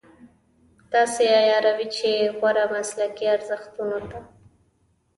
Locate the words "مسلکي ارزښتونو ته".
2.73-4.19